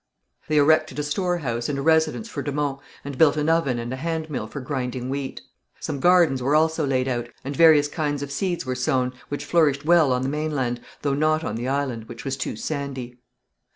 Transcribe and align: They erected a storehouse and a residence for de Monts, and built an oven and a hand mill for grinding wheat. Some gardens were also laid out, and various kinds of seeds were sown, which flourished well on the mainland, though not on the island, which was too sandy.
They 0.47 0.57
erected 0.57 0.97
a 0.97 1.03
storehouse 1.03 1.69
and 1.69 1.77
a 1.77 1.83
residence 1.83 2.27
for 2.27 2.41
de 2.41 2.51
Monts, 2.51 2.81
and 3.05 3.19
built 3.19 3.37
an 3.37 3.49
oven 3.49 3.77
and 3.77 3.93
a 3.93 3.97
hand 3.97 4.31
mill 4.31 4.47
for 4.47 4.59
grinding 4.59 5.11
wheat. 5.11 5.41
Some 5.79 5.99
gardens 5.99 6.41
were 6.41 6.55
also 6.55 6.87
laid 6.87 7.07
out, 7.07 7.29
and 7.45 7.55
various 7.55 7.87
kinds 7.87 8.23
of 8.23 8.31
seeds 8.31 8.65
were 8.65 8.73
sown, 8.73 9.13
which 9.29 9.45
flourished 9.45 9.85
well 9.85 10.11
on 10.11 10.23
the 10.23 10.27
mainland, 10.29 10.81
though 11.03 11.13
not 11.13 11.43
on 11.43 11.53
the 11.55 11.67
island, 11.67 12.05
which 12.05 12.25
was 12.25 12.35
too 12.35 12.55
sandy. 12.55 13.19